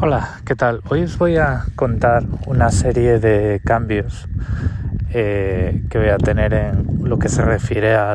[0.00, 0.80] Hola, ¿qué tal?
[0.90, 4.28] Hoy os voy a contar una serie de cambios
[5.10, 8.14] eh, que voy a tener en lo que se refiere a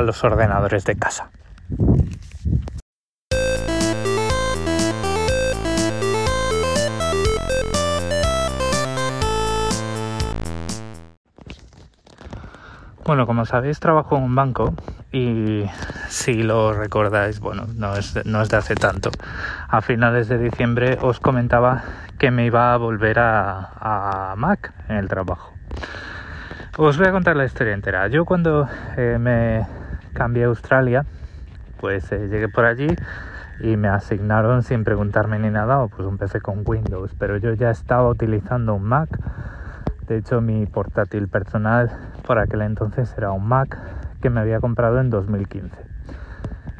[0.00, 1.30] los ordenadores de casa.
[13.08, 14.74] Bueno, como sabéis, trabajo en un banco
[15.12, 15.64] y
[16.08, 19.10] si lo recordáis, bueno, no es, no es de hace tanto.
[19.66, 21.84] A finales de diciembre os comentaba
[22.18, 25.54] que me iba a volver a, Mac en el trabajo.
[26.76, 28.08] Os voy a contar la historia entera.
[28.08, 28.68] Yo cuando
[28.98, 29.66] eh, me
[30.12, 31.06] cambié a Australia,
[31.80, 32.88] pues eh, llegué por allí
[33.60, 38.06] y me asignaron sin preguntarme ni nada, pues PC con Windows, pero yo ya estaba
[38.10, 39.08] utilizando un Mac
[40.08, 41.90] de hecho, mi portátil personal
[42.26, 43.78] por aquel entonces era un Mac
[44.22, 45.70] que me había comprado en 2015.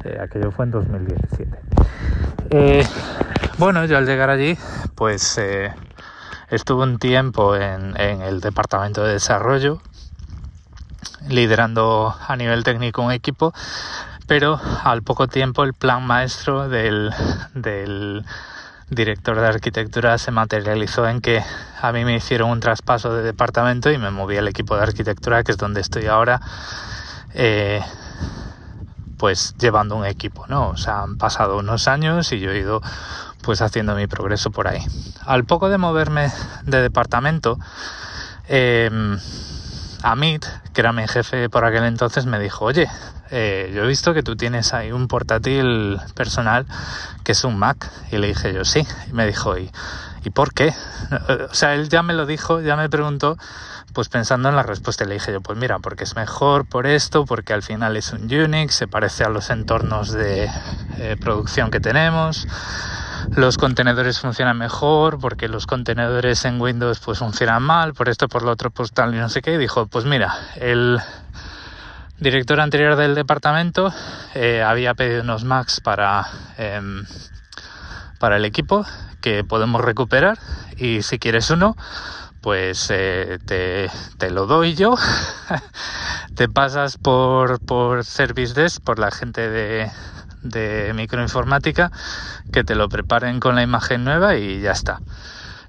[0.05, 1.59] Eh, aquello fue en 2017.
[2.49, 2.83] Eh,
[3.57, 4.57] bueno, yo al llegar allí,
[4.95, 5.71] pues eh,
[6.49, 9.79] estuve un tiempo en, el departamento de desarrollo,
[11.27, 13.53] liderando a nivel técnico un equipo,
[14.27, 17.13] pero al poco tiempo el plan maestro del
[18.89, 21.43] director de arquitectura se materializó en que
[21.81, 25.43] a mí me hicieron un traspaso de departamento y me moví al equipo de arquitectura,
[25.43, 26.41] que es donde estoy ahora,
[27.33, 27.81] eh,
[29.17, 30.69] pues llevando un equipo, ¿no?
[30.69, 32.81] O sea, han pasado unos años y yo he ido
[33.43, 34.81] pues haciendo mi progreso por ahí.
[35.25, 36.31] Al poco de moverme
[36.65, 37.57] de departamento,
[38.47, 38.89] eh,
[40.01, 42.87] Amit, que era mi jefe por aquel entonces, me dijo, oye,
[43.31, 46.65] eh, yo he visto que tú tienes ahí un portátil personal
[47.23, 47.89] que es un Mac.
[48.11, 48.85] Y le dije yo, sí.
[49.09, 49.69] Y me dijo, ¿y,
[50.23, 50.73] ¿y por qué?
[51.49, 53.37] O sea, él ya me lo dijo, ya me preguntó,
[53.93, 55.05] pues pensando en la respuesta.
[55.05, 58.33] Le dije yo, pues mira, porque es mejor por esto, porque al final es un
[58.33, 60.49] Unix, se parece a los entornos de
[60.97, 62.47] eh, producción que tenemos
[63.35, 68.43] los contenedores funcionan mejor, porque los contenedores en Windows pues funcionan mal, por esto, por
[68.43, 69.53] lo otro, pues tal y no sé qué.
[69.53, 70.99] Y dijo, pues mira, el
[72.19, 73.93] director anterior del departamento
[74.35, 76.27] eh, había pedido unos Macs para,
[76.57, 77.05] em,
[78.19, 78.85] para el equipo
[79.21, 80.37] que podemos recuperar
[80.77, 81.75] y si quieres uno,
[82.41, 84.95] pues eh, te, te, lo doy yo.
[86.35, 89.91] te pasas por, por Service Desk, por la gente de,
[90.41, 91.91] de microinformática
[92.51, 95.01] que te lo preparen con la imagen nueva y ya está.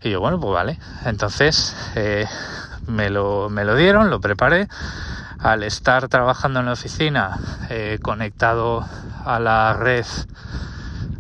[0.02, 0.78] Y yo, bueno, pues vale.
[1.04, 2.26] Entonces eh,
[2.86, 4.68] me, lo, me lo dieron, lo preparé.
[5.38, 7.38] Al estar trabajando en la oficina,
[7.70, 8.86] eh, conectado
[9.24, 10.04] a la red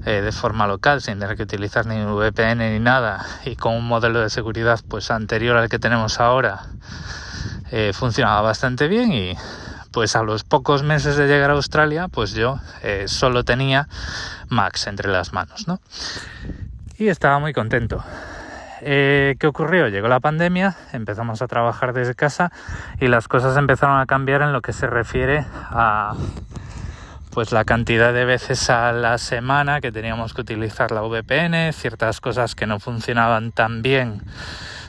[0.04, 3.88] eh, de forma local, sin tener que utilizar ni VPN ni nada, y con un
[3.88, 6.66] modelo de seguridad pues anterior al que tenemos ahora,
[7.92, 9.36] funcionaba bastante bien y
[9.92, 13.88] pues a los pocos meses de llegar a Australia, pues yo eh, solo tenía
[14.48, 15.80] Max entre las manos, ¿no?
[16.98, 18.04] Y estaba muy contento.
[18.82, 19.88] Eh, ¿Qué ocurrió?
[19.88, 22.50] Llegó la pandemia, empezamos a trabajar desde casa
[22.98, 26.14] y las cosas empezaron a cambiar en lo que se refiere a
[27.30, 32.20] pues la cantidad de veces a la semana que teníamos que utilizar la VPN, ciertas
[32.20, 34.22] cosas que no funcionaban tan bien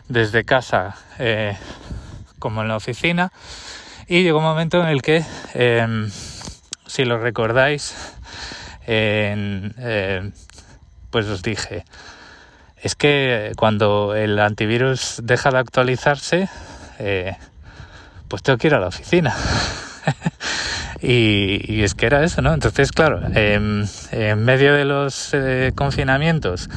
[0.08, 1.56] desde casa eh,
[2.40, 3.32] como en la oficina
[4.12, 5.24] y llegó un momento en el que,
[5.54, 6.12] em,
[6.86, 7.96] si lo recordáis,
[8.86, 9.72] em,
[11.10, 11.86] pues os dije,
[12.76, 16.50] es que cuando el antivirus deja de actualizarse,
[17.00, 17.38] eh,
[18.28, 19.34] pues tengo que ir a la oficina.
[21.02, 22.54] y, es que era eso, ¿no?
[22.54, 26.70] Entonces, claro, em, en medio de los eh, confinamientos,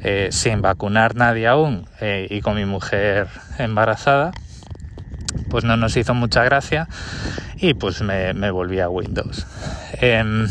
[0.00, 1.86] eh, sin vacunar nadie aún
[2.28, 4.32] y con mi mujer embarazada,
[5.50, 6.88] pues no nos hizo mucha gracia
[7.56, 9.46] y pues me, volví a Windows.
[10.00, 10.48] Em,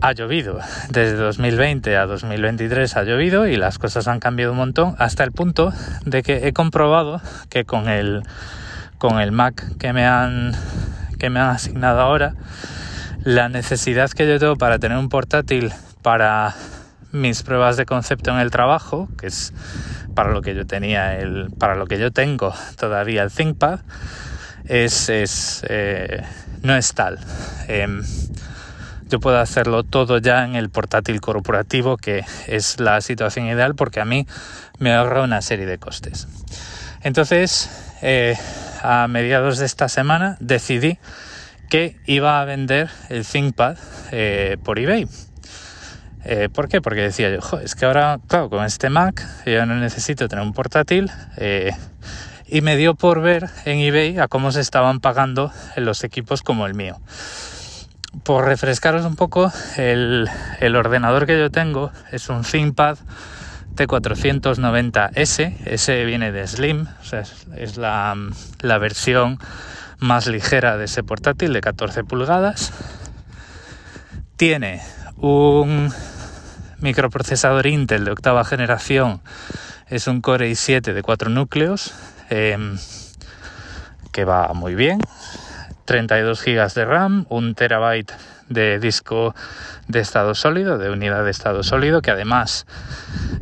[0.00, 0.58] ha llovido,
[0.90, 5.32] desde 2020 a 2023 ha llovido y las cosas han cambiado un montón hasta el
[5.32, 5.72] punto
[6.04, 8.22] de que he comprobado que con el,
[8.98, 10.52] con el Mac que me han,
[11.18, 12.34] que me han asignado ahora,
[13.22, 16.54] la necesidad que yo tengo para tener un portátil para
[17.14, 19.54] mis pruebas de concepto en el trabajo, que es
[20.14, 23.80] para lo que yo tenía el, para lo que yo tengo todavía el ThinkPad,
[24.66, 26.22] es, es eh,
[26.62, 27.18] no es tal.
[27.68, 28.02] Em,
[29.08, 34.00] yo puedo hacerlo todo ya en el portátil corporativo, que es la situación ideal porque
[34.00, 34.26] a mí
[34.78, 36.26] me ahorra una serie de costes.
[37.02, 37.70] Entonces,
[38.02, 38.34] eh,
[38.82, 40.98] a mediados de esta semana decidí
[41.68, 43.76] que iba a vender el ThinkPad
[44.10, 45.06] eh, por eBay
[46.24, 46.80] eh, ¿Por qué?
[46.80, 50.52] Porque decía yo, es que ahora, claro, con este Mac yo no necesito tener un
[50.52, 51.10] portátil.
[51.36, 51.72] Eh,
[52.46, 56.66] y me dio por ver en eBay a cómo se estaban pagando los equipos como
[56.66, 57.00] el mío.
[58.22, 60.28] por refrescaros un poco, el,
[60.76, 62.96] ordenador que yo tengo es un ThinkPad
[63.74, 67.24] T490S, ese viene de Slim, o sea,
[67.56, 68.16] es, la,
[68.60, 69.40] la, versión
[69.98, 72.72] más ligera de ese portátil de 14 pulgadas.
[74.36, 74.80] Tiene
[75.16, 75.92] un
[76.78, 79.20] microprocesador Intel de octava generación,
[79.88, 81.94] es un Core i7 de 4 núcleos,
[82.30, 82.78] em,
[84.12, 85.00] que va muy bien,
[85.84, 88.12] 32 GB de RAM, un terabyte
[88.48, 89.34] de disco
[89.88, 92.66] de estado sólido, de unidad de estado sólido, que además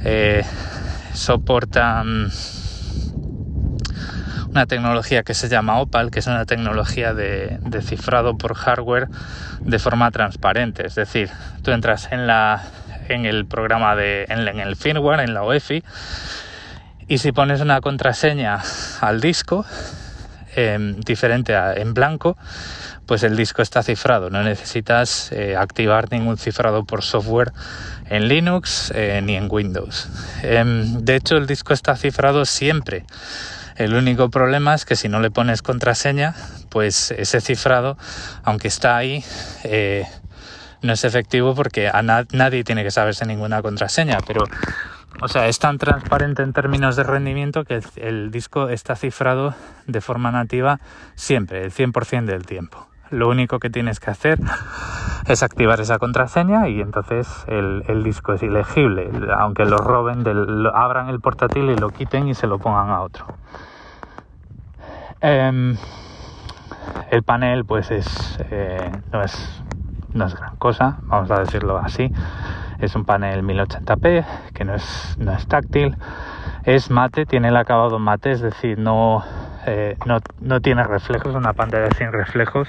[0.05, 0.44] eh,
[1.14, 2.02] soporta
[4.52, 9.08] una tecnología que se llama Opal, que es una tecnología de, cifrado por hardware
[9.61, 10.87] de forma transparente.
[10.87, 11.31] Es decir,
[11.62, 12.62] tú entras en la
[13.08, 15.82] en el programa de en, el firmware, en la UEFI,
[17.08, 18.60] y si pones una contraseña
[19.00, 19.66] al disco,
[20.54, 22.37] Em, diferente a en blanco,
[23.06, 24.28] pues el disco está cifrado.
[24.28, 27.52] No necesitas eh, activar ningún cifrado por software
[28.10, 30.08] en Linux eh, ni en Windows.
[30.43, 33.06] Em, de hecho, el disco está cifrado siempre.
[33.76, 36.34] El único problema es que si no le pones contraseña,
[36.69, 37.96] pues ese cifrado,
[38.44, 39.25] aunque está ahí,
[39.64, 40.04] eh,
[40.82, 44.19] no es efectivo porque a nadie tiene que saberse ninguna contraseña.
[44.26, 44.44] Pero
[45.20, 49.55] o sea, es tan transparente en términos de rendimiento que el, disco está cifrado
[49.87, 50.81] de forma nativa
[51.14, 52.87] siempre, el 100% del tiempo.
[53.11, 54.38] Lo único que tienes que hacer
[55.29, 60.25] es activar esa contraseña y entonces el, disco es ilegible, aunque lo roben,
[60.75, 63.26] abran el portátil y lo quiten y se lo pongan a otro.
[65.20, 65.76] Em,
[67.11, 69.62] el panel pues es, eh, no es
[70.14, 72.11] no es gran cosa, vamos a decirlo así.
[72.79, 74.25] Es un panel 1080p
[74.55, 75.97] que no es, no es táctil,
[76.64, 79.25] es mate, tiene el acabado mate, es decir, no,
[79.67, 82.69] eh, no, no tiene reflejos, una pantalla sin reflejos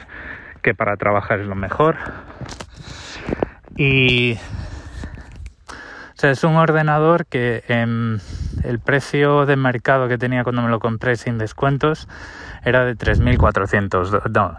[0.61, 1.97] que para trabajar es lo mejor.
[3.75, 4.37] Y
[6.13, 8.21] o sea, es un ordenador que en
[8.63, 12.07] el precio de mercado que tenía cuando me lo compré sin descuentos
[12.63, 14.57] era de 3.400, no,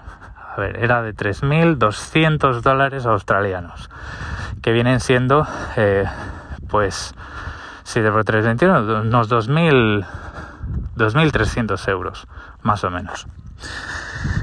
[0.54, 3.90] a ver, era de 3.200 dólares australianos,
[4.62, 5.46] que vienen siendo,
[5.76, 6.04] eh,
[6.68, 7.14] pues,
[7.82, 10.06] si de por 321, unos 2.000,
[10.96, 12.28] 2.300 euros,
[12.62, 13.26] más o menos.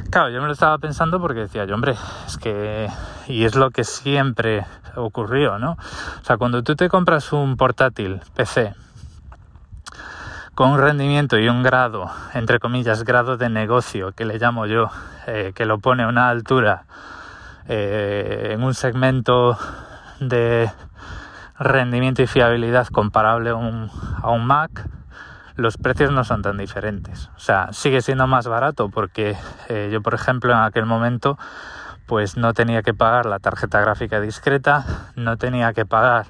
[0.09, 1.95] Claro, yo me lo estaba pensando porque decía yo, hombre,
[2.27, 2.89] es que,
[3.27, 4.65] y es lo que siempre
[4.95, 5.71] ocurrió, ¿no?
[5.71, 8.73] O sea, cuando tú te compras un portátil PC,
[10.61, 14.91] con un rendimiento y un grado, entre comillas, grado de negocio, que le llamo yo,
[15.25, 16.83] eh, que lo pone a una altura
[17.67, 19.57] eh, en un segmento
[20.19, 20.69] de
[21.57, 23.89] rendimiento y fiabilidad comparable a un,
[24.21, 24.87] a Mac,
[25.55, 27.31] los precios no son tan diferentes.
[27.35, 29.35] O sea, sigue siendo más barato porque
[29.67, 31.39] eh, yo, por ejemplo, en aquel momento,
[32.05, 34.85] pues no tenía que pagar la tarjeta gráfica discreta,
[35.15, 36.27] no tenía que pagar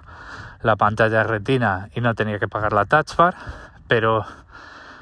[0.61, 3.35] la pantalla retina y no tenía que pagar la touch bar
[3.91, 4.25] pero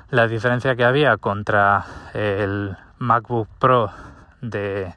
[0.09, 3.91] la diferencia que había contra el MacBook Pro
[4.41, 4.95] de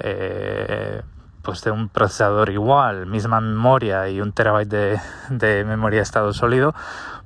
[0.00, 1.02] eh,
[1.42, 5.00] pues de un procesador igual, misma memoria y un terabyte de,
[5.30, 6.74] de, memoria de estado sólido,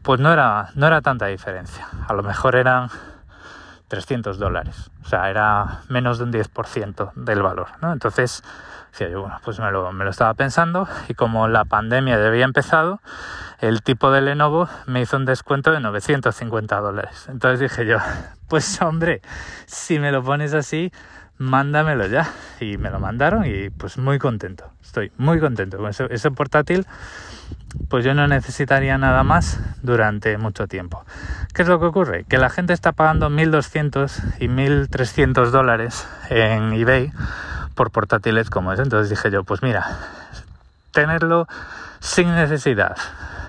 [0.02, 1.88] pues no era, no era tanta diferencia.
[2.06, 2.90] A lo mejor eran
[3.88, 7.92] 300 dólares, o sea, era menos de un 10% del valor, ¿no?
[7.92, 8.42] Entonces,
[8.92, 12.28] decía yo, bueno, pues me lo, me lo estaba pensando y como la pandemia ya
[12.28, 13.00] había empezado,
[13.58, 17.26] el tipo de Lenovo me hizo un descuento de 950 dólares.
[17.28, 17.98] Entonces dije yo,
[18.48, 19.22] pues hombre,
[19.66, 20.92] si me lo pones así,
[21.42, 22.30] mándamelo ya.
[22.60, 24.70] Y me lo mandaron y pues muy contento.
[24.82, 26.86] Estoy muy contento con ese, ese portátil.
[27.88, 31.04] Pues yo no necesitaría nada más durante mucho tiempo.
[31.54, 32.24] ¿Qué es lo que ocurre?
[32.24, 37.12] Que la gente está pagando 1.200 y 1.300 dólares en eBay
[37.74, 38.82] por portátiles como ese.
[38.82, 39.86] Entonces dije yo, pues mira,
[40.92, 41.48] tenerlo
[42.00, 42.96] sin necesidad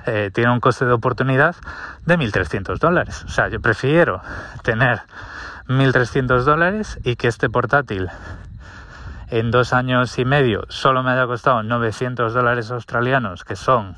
[0.06, 1.56] eh, tiene un coste de oportunidad
[2.06, 3.24] de 1.300 dólares.
[3.26, 4.22] O sea, yo prefiero
[4.64, 5.02] tener
[5.68, 8.10] 1.300 dólares y que este portátil
[9.30, 13.96] en dos años y medio solo me haya costado 900 dólares australianos, que son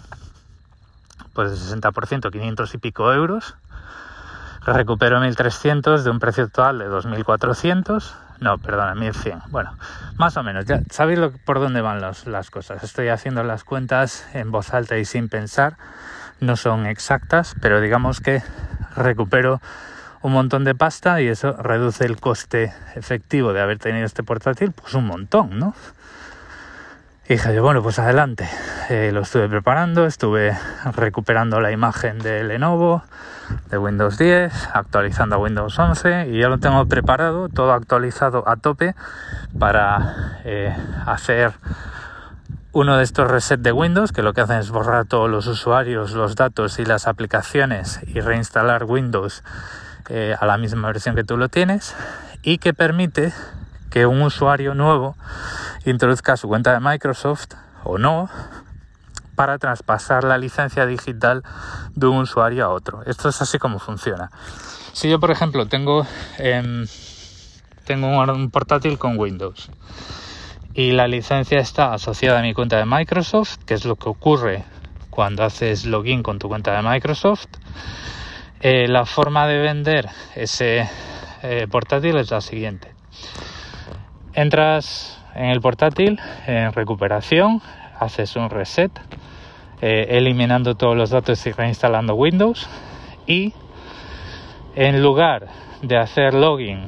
[1.34, 3.56] pues de 60%, 500 y pico euros.
[4.66, 9.44] Recupero 1.300 de un precio total de 2.400 no, perdona, 1100.
[9.50, 9.74] Bueno,
[10.18, 10.66] más o menos.
[10.66, 12.84] Ya sabéis por dónde van las cosas.
[12.84, 15.78] Estoy haciendo las cuentas en voz alta y sin pensar.
[16.42, 18.44] No son exactas, pero digamos que
[18.96, 19.62] recupero
[20.26, 24.72] un montón de pasta y eso reduce el coste efectivo de haber tenido este portátil,
[24.72, 25.76] pues un montón, ¿no?
[27.30, 28.50] Y dije yo, bueno, pues adelante.
[28.90, 30.58] eh, lo estuve preparando, estuve
[30.96, 33.04] recuperando la imagen de Lenovo,
[33.70, 38.56] de Windows 10, actualizando a Windows 11 y ya lo tengo preparado, todo actualizado a
[38.56, 38.96] tope
[39.60, 41.54] para eh, hacer
[42.72, 46.14] uno de estos resets de Windows que lo que hacen es borrar todos los usuarios,
[46.14, 49.44] los datos y las aplicaciones y reinstalar Windows
[50.10, 51.96] a la misma versión que tú lo tienes
[52.44, 53.34] y que permite
[53.90, 55.16] que un usuario nuevo
[55.86, 58.30] introduzca su cuenta de Microsoft o no
[59.36, 61.44] para traspasar la licencia digital
[61.94, 63.04] de un usuario a otro.
[63.06, 64.32] Esto es así como funciona.
[64.94, 66.08] Si yo, por ejemplo, tengo,
[66.38, 66.86] em,
[67.86, 69.70] tengo un portátil con Windows
[70.74, 74.64] y la licencia está asociada a mi cuenta de Microsoft, que es lo que ocurre
[75.10, 77.48] cuando haces login con tu cuenta de Microsoft,
[78.68, 80.90] eh, la forma de vender ese
[81.44, 82.96] eh, portátil es la siguiente.
[84.34, 87.62] Entras en el portátil, en recuperación,
[88.00, 88.90] haces un reset,
[89.84, 92.68] eh, eliminando todos los datos y reinstalando Windows
[93.28, 93.54] y
[94.76, 95.46] en lugar
[95.84, 96.88] de hacer login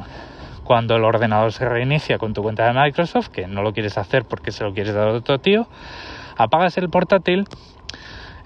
[0.63, 4.25] cuando el ordenador se reinicia con tu cuenta de Microsoft, que no lo quieres hacer
[4.25, 5.67] porque se lo quieres dar a otro tío,
[6.37, 7.45] apagas el portátil,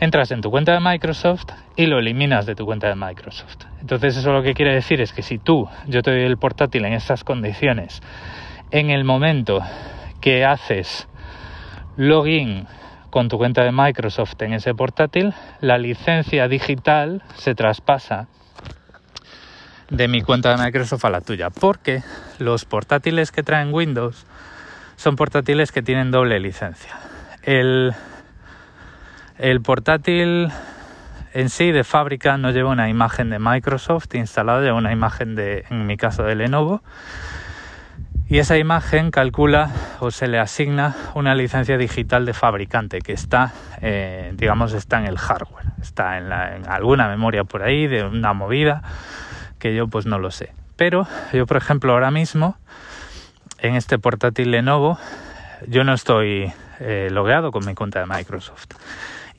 [0.01, 3.65] entras en tu cuenta de Microsoft y lo eliminas de tu cuenta de Microsoft.
[3.81, 6.83] Entonces eso lo que quiere decir es que si tú, yo te doy el portátil
[6.85, 8.01] en estas condiciones,
[8.71, 9.61] en el momento
[10.19, 11.07] que haces
[11.97, 12.67] login
[13.11, 18.27] con tu cuenta de Microsoft en ese portátil, la licencia digital se traspasa
[19.91, 22.01] de mi cuenta de Microsoft a la tuya, porque
[22.39, 24.25] los portátiles que traen Windows
[24.95, 26.97] son portátiles que tienen doble licencia.
[27.43, 27.93] El,
[29.41, 30.49] el portátil
[31.33, 35.65] en sí de fábrica no lleva una imagen de Microsoft instalada, lleva una imagen de,
[35.71, 36.83] en mi caso, de Lenovo
[38.29, 43.51] y esa imagen calcula o se le asigna una licencia digital de fabricante que está,
[43.81, 48.83] eh, digamos, está en el hardware, está en, alguna memoria por ahí de una movida
[49.57, 50.53] que yo pues no lo sé.
[50.75, 52.57] Pero yo, por ejemplo, ahora mismo
[53.57, 54.99] en este portátil Lenovo
[55.67, 58.67] yo no estoy eh, logueado con mi cuenta de Microsoft.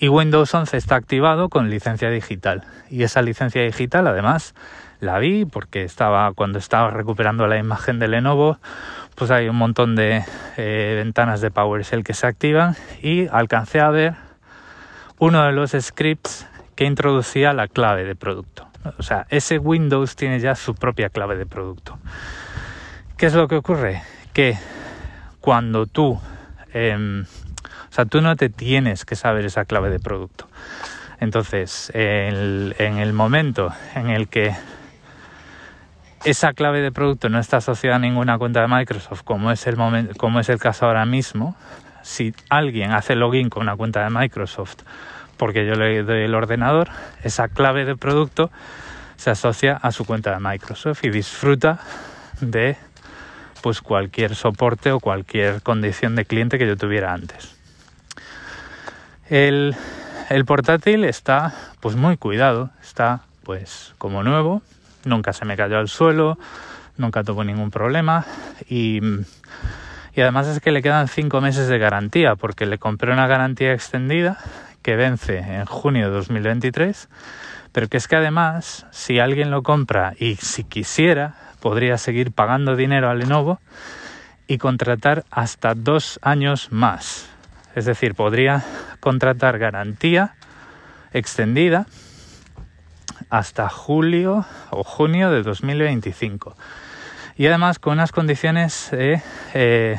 [0.03, 2.65] Y Windows 11 está activado con licencia digital.
[2.91, 4.53] Y esa licencia digital, además,
[4.99, 8.59] la vi porque estaba cuando estaba recuperando la imagen de Lenovo
[9.15, 10.25] pues hay un montón de
[10.57, 14.15] eh, ventanas de PowerShell que se activan y alcancé a ver
[15.21, 18.67] uno de los scripts que introducía la clave de producto
[18.99, 22.01] o sea ese Windows tiene ya su propia clave de producto
[23.17, 24.03] ¿qué es lo que ocurre?
[24.33, 24.59] que
[25.41, 26.21] cuando tú
[26.73, 27.25] em,
[27.93, 30.49] o sea tú no te tienes que saber esa clave de producto
[31.21, 34.57] entonces en el momento en el que
[36.25, 39.77] esa clave de producto no está asociada a ninguna cuenta de Microsoft, como es el,
[39.77, 41.57] momento, como es el caso ahora mismo,
[42.03, 44.77] si alguien hace login con una cuenta de Microsoft
[45.37, 46.89] porque yo le doy el ordenador,
[47.25, 48.51] esa clave de producto
[49.17, 51.81] se asocia a su cuenta de Microsoft y disfruta
[52.41, 52.77] de
[53.61, 57.62] pues cualquier soporte o cualquier condición de cliente que yo tuviera antes.
[59.33, 59.75] El,
[60.45, 64.61] portátil está pues muy cuidado, está pues como nuevo,
[65.07, 66.39] nunca se me cayó al suelo,
[66.99, 68.27] nunca tuvo ningún problema.
[68.69, 69.01] Y,
[70.15, 73.73] y además es que le quedan cinco meses de garantía porque le compré una garantía
[73.73, 74.37] extendida
[74.83, 77.09] que vence en junio de 2023
[77.73, 82.77] pero que es que además si alguien lo compra y si quisiera podría seguir pagando
[82.77, 83.61] dinero a Lenovo
[84.47, 87.32] y contratar hasta dos años más
[87.75, 88.65] es decir podría
[89.01, 90.35] contratar garantía
[91.13, 91.87] extendida
[93.31, 96.57] hasta julio o junio de 2025.
[97.37, 99.23] Y además con unas condiciones de
[99.55, 99.99] eh,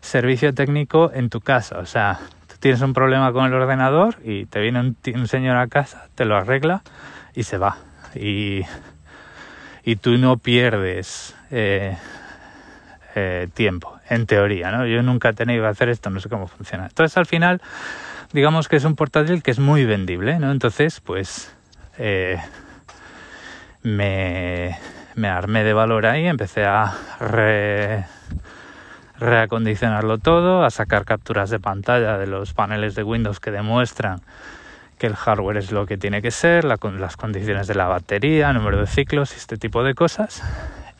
[0.00, 1.78] servicio técnico en tu casa.
[1.78, 5.68] O sea, tú tienes un problema con el ordenador y te viene un, señor a
[5.68, 6.82] casa, te lo arregla
[7.34, 7.78] y se va.
[8.14, 8.62] Y,
[9.84, 11.96] y tú no pierdes eh,
[13.16, 14.70] eh, tiempo, en teoría.
[14.70, 14.86] ¿no?
[14.86, 16.86] Yo nunca he tenido que hacer esto, no sé cómo funciona.
[16.86, 17.60] Entonces al final
[18.32, 20.50] digamos que es un portátil que es muy vendible, ¿no?
[20.50, 21.54] Entonces, pues
[21.98, 22.38] eh,
[23.82, 24.76] me,
[25.28, 26.92] armé de valor ahí, empecé a
[29.18, 34.20] reacondicionarlo todo, a sacar capturas de pantalla de los paneles de Windows que demuestran
[34.98, 38.78] que el hardware es lo que tiene que ser, las condiciones de la batería, número
[38.78, 40.42] de ciclos y este tipo de cosas.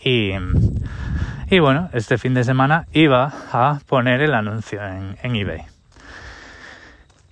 [0.09, 5.63] Y, bueno, este fin de semana iba a poner el anuncio en, eBay.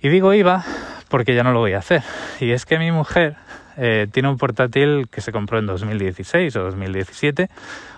[0.01, 0.61] Y digo iba
[1.07, 2.03] porque ya no lo voy a hacer.
[2.41, 3.37] Y es que mi mujer
[3.77, 7.49] eh, tiene un portátil que se compró en 2016 o 2017,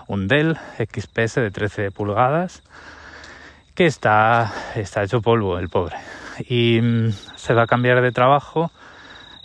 [0.06, 2.62] un Dell XPS de 13 pulgadas,
[3.74, 5.96] que está, está hecho polvo el pobre.
[6.48, 8.70] Y mm, se va a cambiar de trabajo,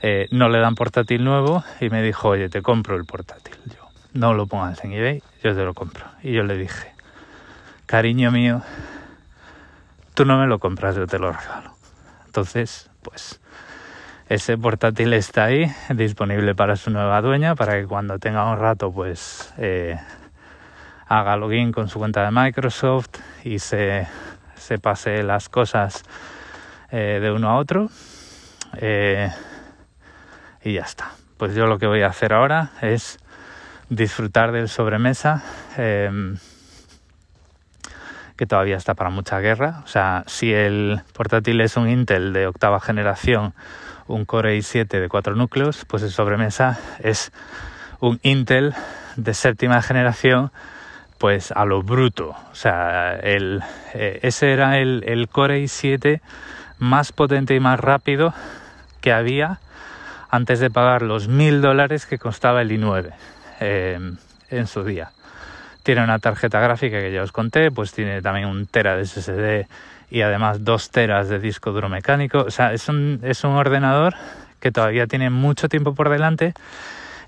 [0.04, 3.56] eh, no le dan portátil nuevo y me dijo, oye, te compro el portátil.
[3.66, 3.83] Yo,
[4.14, 6.06] no lo pongas en eBay, yo te lo compro.
[6.22, 6.94] Y yo le dije,
[7.86, 8.62] cariño mío,
[10.14, 11.76] tú no me lo compras, yo te lo regalo.
[12.26, 13.40] Entonces, pues
[14.30, 18.92] ese portátil está ahí, disponible para su nueva dueña, para que cuando tenga un rato,
[18.92, 20.00] pues eh,
[21.08, 23.10] haga login con su cuenta de Microsoft
[23.44, 24.08] y se,
[24.56, 26.04] se pase las cosas
[26.92, 27.90] eh, de uno a otro.
[28.78, 29.30] Eh,
[30.64, 31.12] y ya está.
[31.38, 33.20] Pues yo lo que voy a hacer ahora es
[33.96, 35.44] disfrutar del sobremesa.
[35.78, 36.38] Em,
[38.36, 39.82] que todavía está para mucha guerra.
[39.84, 43.54] O sea, si el portátil es un Intel de octava generación,
[44.08, 47.32] un Core i7 de cuatro núcleos, pues el sobremesa es
[48.00, 48.74] un Intel
[49.16, 50.52] de séptima generación
[51.20, 52.36] pues a lo bruto.
[52.52, 53.62] O sea, el,
[53.94, 56.20] eh, ese era el, el, Core i7
[56.80, 58.34] más potente y más rápido
[59.00, 59.60] que había
[60.30, 63.14] antes de pagar los mil dólares que costaba el i9
[63.64, 64.00] eh,
[64.50, 65.12] en su día.
[65.84, 69.68] Tiene una tarjeta gráfica que ya os conté, pues tiene también un tera de SSD
[70.10, 72.40] y además dos teras de disco duro mecánico.
[72.40, 74.16] O sea, es un, es un ordenador
[74.60, 76.54] que todavía tiene mucho tiempo por delante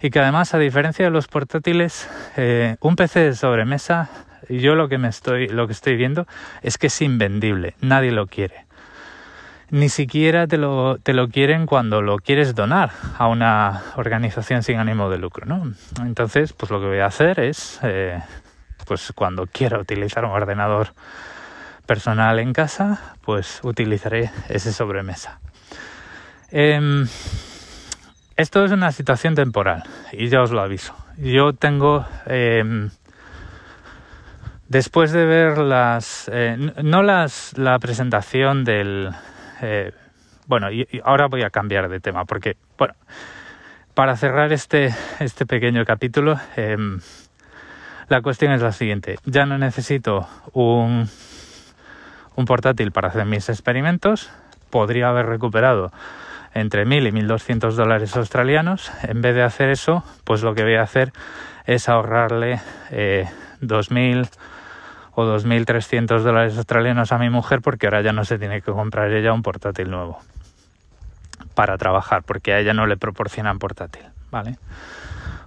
[0.02, 4.10] y que además a diferencia de los portátiles eh, un PC de sobremesa
[4.50, 6.28] yo lo que me estoy lo que estoy viendo
[6.62, 8.65] es que es invendible nadie lo quiere
[9.72, 14.78] ni siquiera te lo, te lo quieren cuando lo quieres donar a una organización sin
[14.78, 15.74] ánimo de lucro ¿no?
[16.02, 18.22] entonces pues lo que voy a hacer es eh,
[18.86, 20.90] pues cuando quiera utilizar un ordenador
[21.86, 25.40] personal en casa pues utilizaré ese sobremesa
[26.52, 27.06] eh,
[28.38, 30.94] esto es una situación temporal y ya os lo aviso.
[31.18, 32.90] Yo tengo, eh,
[34.68, 39.12] después de ver las, eh, no las, la presentación del,
[39.62, 39.92] eh,
[40.48, 42.94] bueno, y, ahora voy a cambiar de tema porque, bueno,
[43.94, 47.00] para cerrar este, este pequeño capítulo, em,
[48.10, 49.18] la cuestión es la siguiente.
[49.26, 51.10] Ya no necesito un,
[52.36, 54.30] un portátil para hacer mis experimentos.
[54.70, 55.92] Podría haber recuperado
[56.54, 58.92] entre 1.000 y 1.200 dólares australianos.
[59.04, 61.12] En vez de hacer eso, pues lo que voy a hacer
[61.66, 62.60] es ahorrarle
[62.92, 63.28] eh,
[63.62, 64.30] 2.000
[65.16, 69.12] o 2.300 dólares australianos a mi mujer porque ahora ya no se tiene que comprar
[69.12, 70.20] ella un portátil nuevo
[71.54, 74.58] para trabajar porque a ella no le proporcionan portátil, ¿vale?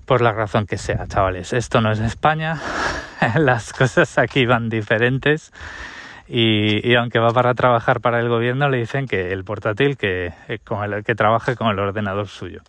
[0.07, 1.53] Por la razón que sea, chavales.
[1.53, 2.59] Esto no es España,
[3.37, 5.53] las cosas aquí van diferentes
[6.27, 10.33] y, y, aunque va para trabajar para el gobierno, le dicen que el portátil que,
[10.49, 12.61] eh, con el, que trabaje con el ordenador suyo.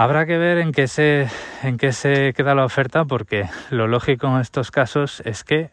[0.00, 1.26] Habrá que ver en qué, se,
[1.64, 5.70] en qué se queda la oferta porque lo lógico en estos casos es que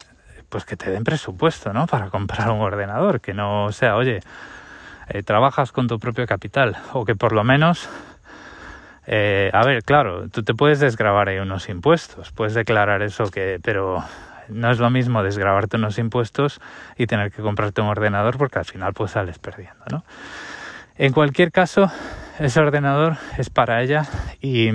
[0.48, 1.86] pues que te den presupuesto ¿no?
[1.86, 4.18] para comprar un ordenador, que no sea, oye,
[5.10, 7.88] eh, trabajas con tu propio capital o que por lo menos
[9.06, 13.60] eh, a ver, claro, tú te puedes desgravar ahí unos impuestos, puedes declarar eso que,
[13.62, 14.02] pero
[14.48, 16.60] no es lo mismo desgrabarte unos impuestos
[16.96, 20.04] y tener que comprarte un ordenador porque al final pues sales perdiendo, ¿no?
[20.98, 21.92] En cualquier caso,
[22.38, 24.06] ese ordenador es para ella
[24.40, 24.70] y,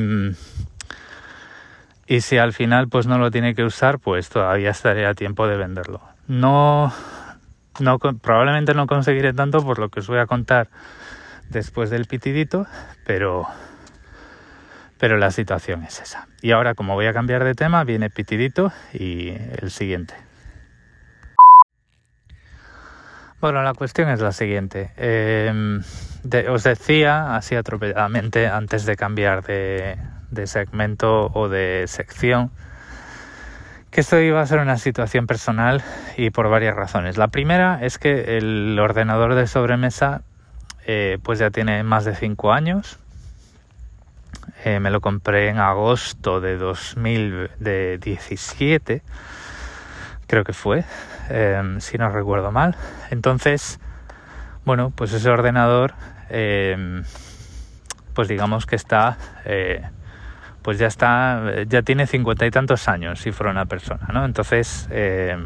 [2.08, 5.47] y si al final pues no lo tiene que usar, pues todavía estaré a tiempo
[5.47, 6.02] de venderlo.
[6.28, 6.93] No,
[7.80, 10.69] no probablemente no conseguiré tanto por lo que os voy a contar
[11.50, 12.67] después del pitidito,
[13.06, 13.47] pero
[15.02, 16.28] pero la situación es esa.
[16.43, 20.13] Y ahora, como voy a cambiar de tema, viene Pitidito y el siguiente.
[23.39, 24.91] Bueno, la cuestión es la siguiente.
[24.97, 25.82] Eh,
[26.23, 29.97] de, os decía, así atropelladamente, antes de cambiar de,
[30.29, 32.51] de segmento o de sección,
[33.91, 35.84] que esto iba a ser una situación personal
[36.15, 37.17] y por varias razones.
[37.17, 40.21] La primera es que el ordenador de sobremesa
[40.86, 42.97] eh, pues ya tiene más de 5 años,
[44.63, 49.03] eh, me lo compré en agosto de 2017,
[50.25, 50.84] creo que fue,
[51.29, 52.75] eh, si no recuerdo mal.
[53.12, 53.79] Entonces,
[54.65, 55.93] bueno, pues ese ordenador,
[56.32, 57.02] eh,
[58.13, 59.82] pues digamos que está, eh,
[60.62, 64.26] pues ya está, ya tiene cincuenta y tantos años si fuera una persona, ¿no?
[64.26, 65.38] Entonces, eh,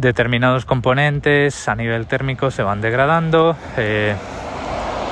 [0.00, 3.56] determinados componentes a nivel térmico se van degradando.
[3.76, 4.14] Eh,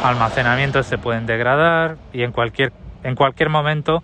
[0.03, 2.73] almacenamientos se pueden degradar y en cualquier,
[3.03, 4.03] en cualquier momento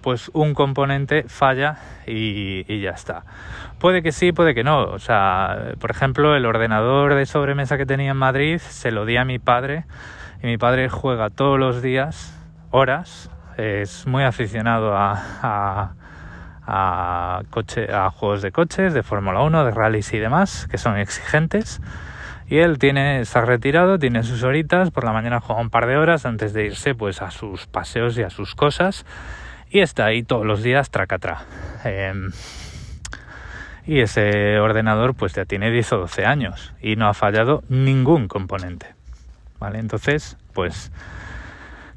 [0.00, 3.24] pues un componente falla y, ya está.
[3.78, 4.82] Puede que sí, puede que no.
[4.82, 9.16] O sea, por ejemplo, el ordenador de sobremesa que tenía en Madrid se lo di
[9.16, 9.84] a mi padre
[10.42, 12.38] y mi padre juega todos los días,
[12.70, 15.92] horas, es muy aficionado a, a,
[16.66, 20.96] a, coche, a juegos de coches, de Fórmula 1, de rallies y demás, que son
[20.96, 21.80] exigentes.
[22.50, 25.98] Y él tiene, está retirado, tiene sus horitas, por la mañana juega un par de
[25.98, 29.04] horas antes de irse pues a sus paseos y a sus cosas.
[29.70, 31.42] Y está ahí todos los días tracatra.
[31.84, 32.12] Eh,
[33.86, 38.28] y ese ordenador pues ya tiene 10 o 12 años y no ha fallado ningún
[38.28, 38.94] componente.
[39.58, 39.78] ¿Vale?
[39.78, 40.92] Entonces, pues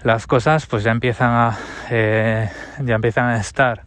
[0.03, 1.57] las cosas pues ya empiezan a
[1.89, 3.83] eh, ya empiezan a estar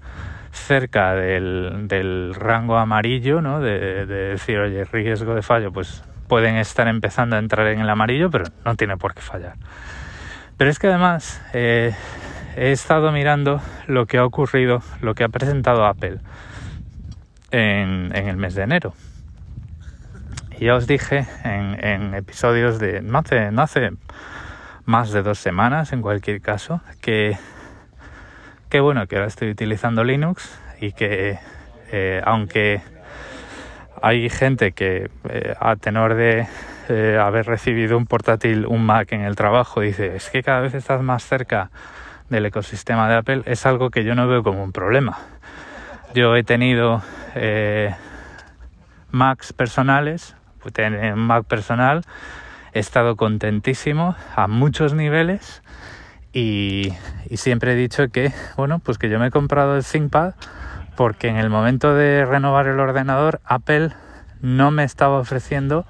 [0.52, 3.60] cerca del, del rango amarillo, ¿no?
[3.60, 7.90] De, de, decir, oye, riesgo de fallo, pues pueden estar empezando a entrar en el
[7.90, 9.54] amarillo, pero no tiene por qué fallar.
[10.56, 11.94] Pero es que además eh,
[12.56, 16.18] he estado mirando lo que ha ocurrido, lo que ha presentado Apple
[17.50, 18.94] en, en el mes de enero.
[20.58, 23.90] Y ya os dije en, en episodios de no hace, no hace
[24.84, 27.36] más de dos semanas, en cualquier caso, que,
[28.68, 31.38] que bueno, que ahora estoy utilizando Linux y que
[31.90, 32.82] eh, aunque
[34.02, 36.46] hay gente que eh, a tenor de
[36.88, 40.74] eh, haber recibido un portátil, un Mac en el trabajo, dice, es que cada vez
[40.74, 41.70] estás más cerca
[42.28, 45.18] del ecosistema de Apple, es algo que yo no veo como un problema.
[46.14, 47.02] Yo he tenido
[47.34, 47.94] eh,
[49.10, 52.02] Macs personales, pues, un Mac personal,
[52.72, 55.62] he estado contentísimo a muchos niveles
[56.32, 56.92] y,
[57.34, 60.34] siempre he dicho que, bueno, pues que yo me he comprado el ThinkPad
[60.96, 63.90] porque en el momento de renovar el ordenador Apple
[64.40, 65.86] no me estaba ofreciendo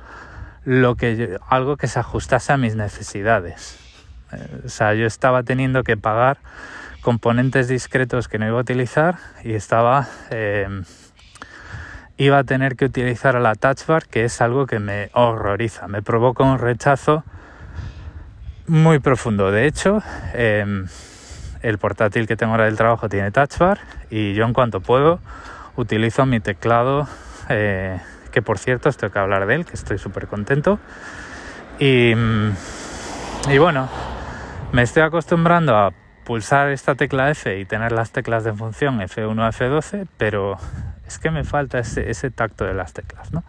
[0.64, 3.84] lo que algo que se ajustase a mis necesidades.
[4.64, 6.38] O sea, yo estaba teniendo que pagar
[7.05, 10.83] componentes discretos que no iba a utilizar y estaba eh,
[12.16, 15.87] iba a tener que utilizar a la touch bar que es algo que me horroriza.
[15.87, 17.23] Me provoca un rechazo
[18.66, 19.51] muy profundo.
[19.51, 20.87] De hecho eh,
[21.61, 25.20] el portátil que tengo ahora del trabajo tiene touch bar y yo en cuanto puedo
[25.77, 27.07] utilizo mi teclado
[27.51, 30.79] eh, que por cierto tengo que hablar de él que estoy súper contento
[31.79, 32.14] y,
[33.51, 34.13] y bueno
[34.75, 35.93] me estoy acostumbrando a
[36.25, 40.57] pulsar esta tecla F y tener las teclas de función F1 a F12, pero
[41.07, 43.45] es que me falta ese, tacto de las teclas, ¿no?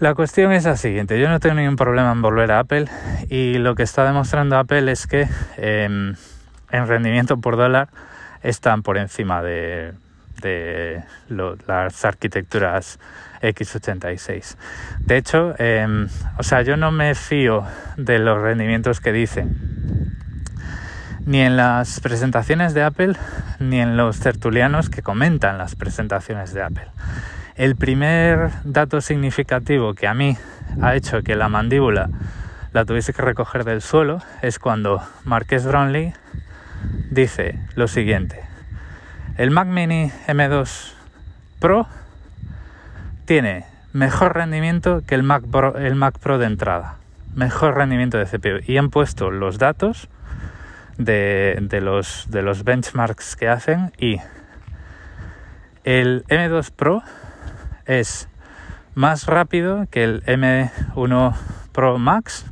[0.00, 2.86] La cuestión es la siguiente, yo no tengo ningún problema en volver a Apple
[3.30, 7.88] y lo que está demostrando Apple es que eh, en rendimiento por dólar
[8.42, 9.94] están por encima de,
[11.68, 12.98] las arquitecturas
[13.54, 14.56] x86.
[15.00, 16.06] De hecho, eh,
[16.38, 17.64] o sea, yo no me fío
[17.96, 19.76] de los rendimientos que dicen
[21.26, 23.14] ni en las presentaciones de Apple
[23.58, 26.86] ni en los tertulianos que comentan las presentaciones de Apple.
[27.56, 30.36] El primer dato significativo que a mí
[30.80, 32.08] ha hecho que la mandíbula
[32.72, 36.12] la tuviese que recoger del suelo es cuando Marques Brownlee
[37.10, 38.42] dice lo siguiente.
[39.36, 40.92] El Mac Mini M2
[41.58, 41.88] Pro
[43.26, 46.96] tiene mejor rendimiento que el Mac Pro, el Mac Pro de entrada.
[47.34, 48.60] Mejor rendimiento de CPU.
[48.66, 50.08] Y han puesto los datos
[50.96, 54.20] de, los, de los benchmarks que hacen y
[55.84, 57.02] el M2 Pro
[57.84, 58.28] es
[58.94, 61.34] más rápido que el M1
[61.72, 62.46] Pro Max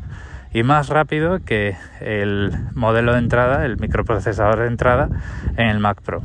[0.52, 5.08] y más rápido que el modelo de entrada, el microprocesador de entrada
[5.56, 6.22] en el Mac Pro.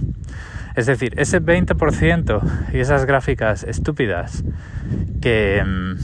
[0.75, 2.41] Es decir, ese 20%
[2.73, 4.43] y esas gráficas estúpidas
[5.21, 5.95] que, mm,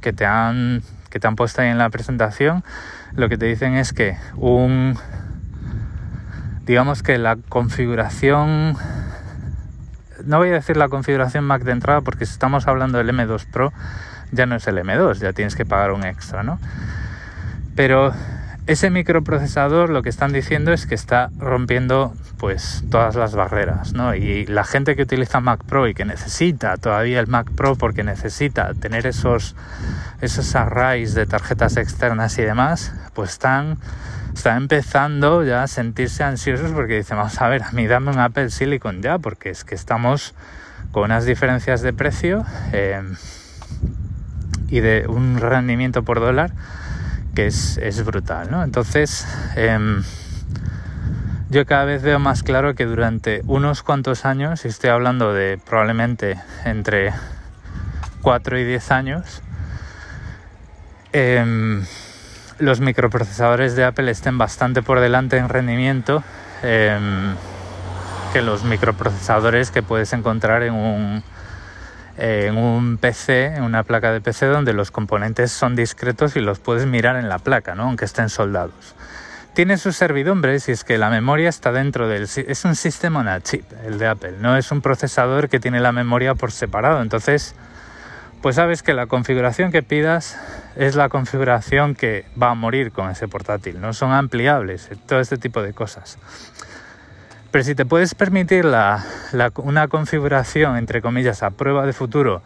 [0.00, 2.64] que, te han, que te han puesto ahí en la presentación
[3.16, 4.96] lo que te dicen es que un
[6.64, 8.76] digamos que la configuración
[10.24, 13.46] no voy a decir la configuración Mac de entrada porque si estamos hablando del M2
[13.50, 13.72] Pro
[14.32, 16.58] ya no es el M2, ya tienes que pagar un extra, ¿no?
[17.76, 18.12] Pero
[18.66, 24.14] ese microprocesador lo que están diciendo es que está rompiendo pues todas las barreras, ¿no?
[24.14, 28.04] Y la gente que utiliza Mac Pro y que necesita todavía el Mac Pro porque
[28.04, 29.54] necesita tener esos
[30.22, 33.78] esos arrays de tarjetas externas y demás, pues están
[34.34, 38.18] están empezando ya a sentirse ansiosos porque dicen, vamos a ver, a mí dame un
[38.18, 40.34] Apple Silicon ya, porque es que estamos
[40.90, 43.02] con unas diferencias de precio eh,
[44.68, 46.52] y de un rendimiento por dólar
[47.34, 48.62] que es, es brutal, ¿no?
[48.62, 50.00] Entonces, eh,
[51.50, 55.58] yo cada vez veo más claro que durante unos cuantos años, y estoy hablando de
[55.64, 57.12] probablemente entre
[58.22, 59.42] 4 y 10 años,
[61.12, 61.84] eh,
[62.58, 66.24] los microprocesadores de Apple estén bastante por delante en rendimiento
[66.62, 66.98] eh,
[68.32, 71.22] que los microprocesadores que puedes encontrar en un
[72.16, 76.58] en un PC, en una placa de PC donde los componentes son discretos y los
[76.58, 77.84] puedes mirar en la placa, ¿no?
[77.84, 78.94] aunque estén soldados.
[79.54, 82.22] tiene sus servidumbres y es que la memoria está dentro del...
[82.24, 85.80] Es un sistema on a chip, el de Apple, no es un procesador que tiene
[85.80, 87.02] la memoria por separado.
[87.02, 87.54] Entonces,
[88.44, 90.38] pues sabes que la configuración que pidas
[90.76, 95.38] es la configuración que va a morir con ese portátil, no son ampliables, todo este
[95.38, 96.18] tipo de cosas.
[97.54, 102.42] Pero si te puedes permitir una configuración, entre comillas, a prueba de futuro,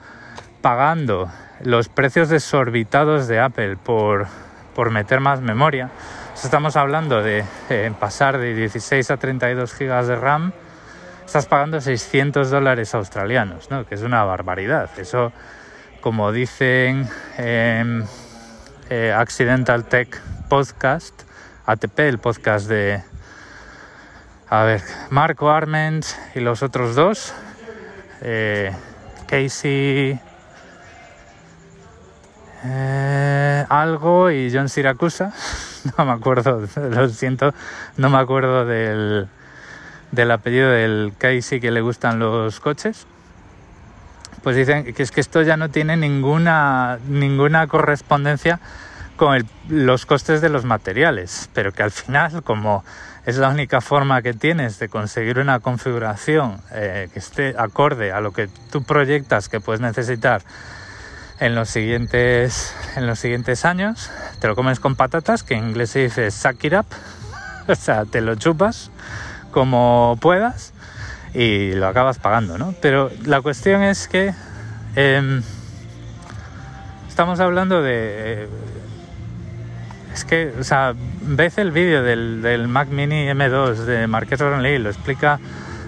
[0.61, 4.27] pagando los precios desorbitados de Apple por,
[4.75, 5.89] por meter más memoria,
[6.35, 10.53] estamos hablando de eh, pasar de 16 a 32 GB de RAM,
[11.25, 13.87] estás pagando 600 dólares australianos, ¿no?
[13.87, 14.91] que es una barbaridad.
[14.99, 15.33] Eso,
[16.03, 18.05] como dicen en
[18.91, 21.23] eh, Accidental Tech Podcast,
[21.65, 23.03] ATP, el podcast de,
[24.51, 27.35] a ver, Marco Arment y los otros dos.
[28.23, 28.73] Eh,
[29.27, 30.19] Casey
[32.65, 35.33] eh, algo y John Siracusa.
[35.97, 37.55] No me acuerdo, lo siento,
[37.97, 39.29] no me acuerdo del,
[40.11, 43.07] del apellido del Casey que le gustan los coches.
[44.43, 48.59] Pues dicen que es que esto ya no tiene ninguna, ninguna correspondencia
[49.17, 52.85] con los costes de los materiales, pero que al final, como
[53.29, 58.23] es la única forma que tienes de conseguir una configuración eh, que esté acorde a
[58.23, 60.41] lo que tú proyectas que puedes necesitar
[61.39, 64.11] en los siguientes, en los siguientes años,
[64.41, 66.87] te lo comes con patatas, que en inglés se dice suck it up,
[67.69, 68.91] o sea, te lo chupas
[69.51, 70.73] como puedas
[71.35, 72.75] y lo acabas pagando, ¿no?
[72.81, 74.33] Pero la cuestión es que
[74.97, 75.43] em,
[77.07, 78.49] estamos hablando de eh,
[80.19, 84.89] es que, o sea, ves el vídeo del, Mac Mini M2 de Marqués Lee, lo
[84.89, 85.39] explica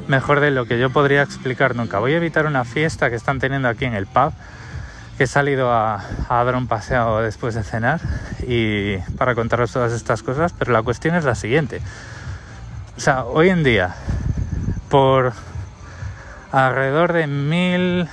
[0.06, 1.98] mejor de lo que yo podría explicar nunca.
[1.98, 4.32] Voy a evitar una fiesta que están teniendo aquí en el pub,
[5.18, 8.00] que he salido a, dar un paseo después de cenar
[8.46, 11.80] y para contaros todas estas cosas, pero la cuestión es la siguiente.
[12.96, 13.96] O sea, hoy en día,
[14.90, 15.32] por
[16.52, 18.06] alrededor de 1.500,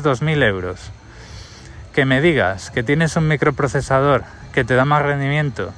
[0.00, 0.92] 2.000 euros,
[1.92, 5.72] que me digas que tienes un microprocesador que te da más rendimiento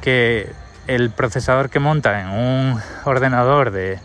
[0.00, 0.52] que
[0.86, 3.98] el procesador que monta en un ordenador de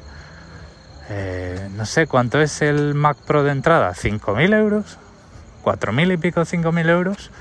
[1.09, 4.97] eh, no sé cuánto es el Mac Pro de entrada, 5.000 euros,
[5.63, 7.31] 4.000 y pico, 5.000 euros,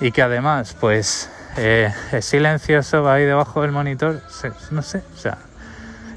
[0.00, 4.20] y que además, pues, eh, es silencioso, va ahí debajo del monitor,
[4.70, 5.38] no sé, o sea,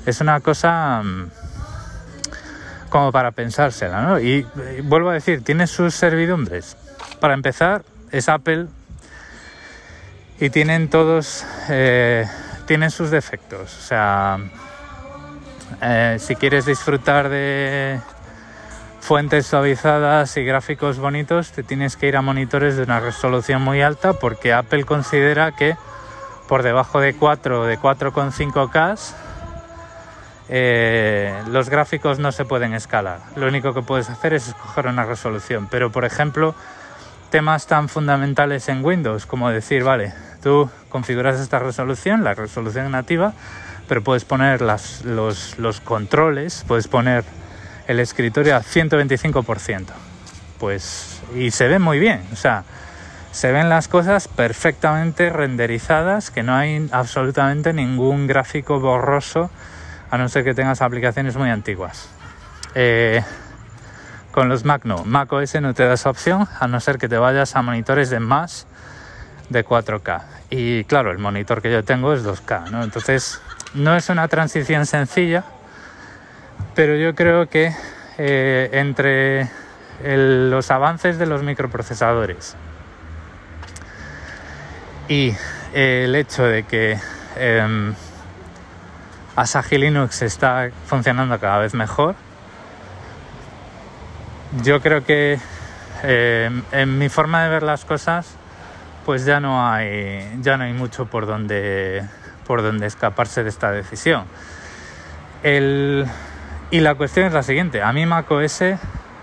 [0.06, 1.30] es una cosa mm,
[2.90, 4.20] como para pensársela, ¿no?
[4.20, 4.46] Y,
[4.78, 6.76] y vuelvo a decir, tiene sus servidumbres.
[7.22, 8.68] Para empezar, es Apple
[10.42, 12.26] y tienen todos, eh,
[12.66, 13.78] tienen sus defectos.
[13.78, 14.40] O sea,
[15.84, 18.00] eh, si quieres disfrutar de
[19.02, 23.84] fuentes suavizadas y gráficos bonitos, te tienes que ir a monitores de una resolución muy
[23.84, 25.76] alta porque Apple considera que
[26.48, 29.14] por debajo de 4 de 4,5K
[30.50, 33.20] eh, los gráficos no se pueden escalar.
[33.36, 35.68] Lo único que puedes hacer es escoger una resolución.
[35.70, 36.56] Pero por ejemplo,
[37.30, 43.34] temas tan fundamentales en Windows como decir, vale, tú configuras esta resolución, la resolución nativa,
[43.88, 47.24] pero puedes poner los controles, puedes poner
[47.88, 49.86] el escritorio a 125%.
[50.60, 52.64] Pues, y se ve muy bien, o sea,
[53.32, 59.50] se ven las cosas perfectamente renderizadas, que no hay absolutamente ningún gráfico borroso,
[60.10, 62.10] a no ser que tengas aplicaciones muy antiguas.
[62.76, 63.24] Eh,
[64.32, 65.04] con los Mac no.
[65.06, 68.10] Mac OS no te da esa opción a no ser que te vayas a monitores
[68.10, 68.68] de más
[69.52, 70.22] de 4K.
[70.50, 72.84] Y claro, el monitor que yo tengo es 2K, ¿no?
[72.84, 73.42] Entonces
[73.74, 75.44] no es una transición sencilla,
[76.76, 77.74] pero yo creo que
[78.18, 79.50] eh, entre
[80.04, 82.56] los avances de los microprocesadores
[85.08, 85.36] y
[85.74, 86.98] el hecho de que
[87.36, 87.94] eh,
[89.36, 92.16] Asahi Linux está funcionando cada vez mejor,
[94.64, 95.40] yo creo que
[96.04, 98.36] eh, en mi forma de ver las cosas,
[99.06, 102.04] pues ya no hay, ya no hay mucho por donde,
[102.46, 104.26] por donde escaparse de esta decisión.
[105.44, 108.64] y la cuestión es la siguiente, a mí macOS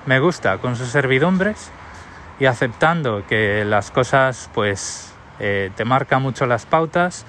[0.07, 1.71] me gusta con sus servidumbres
[2.41, 7.25] y aceptando que las cosas pues eh, te marca mucho las pautas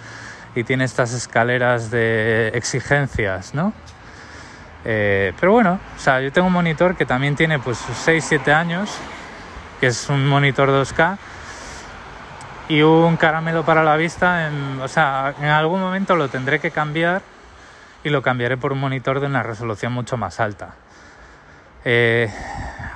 [0.55, 3.73] y tiene estas escaleras de exigencias, ¿no?
[4.85, 8.89] Eh, pero bueno, o sea, yo tengo un monitor que también tiene pues 6-7 años,
[9.79, 11.17] que es un monitor 2K
[12.69, 14.49] y un caramelo para la vista.
[14.82, 17.21] o sea, en algún momento lo tendré que cambiar
[18.03, 20.75] y lo cambiaré por un monitor de una resolución mucho más alta.
[21.84, 22.32] Eh,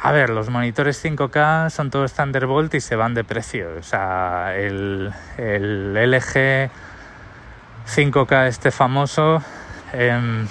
[0.02, 3.70] a ver, los monitores 5K son todos Thunderbolt y se van de precio.
[3.80, 6.70] O sea, el, el LG
[7.88, 9.42] 5K este famoso
[9.92, 10.48] em,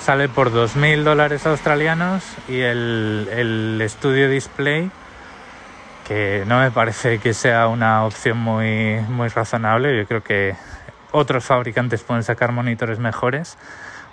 [0.00, 4.90] sale por 2.000 dólares australianos y el, el Studio Display
[6.46, 9.96] no me parece que sea una opción muy, muy razonable.
[9.96, 10.56] Yo creo que
[11.12, 13.56] otros fabricantes pueden sacar monitores mejores,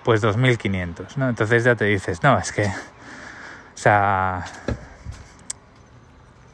[0.03, 1.27] pues 2500, ¿no?
[1.27, 4.45] Entonces ya te dices, no, es que, o sea,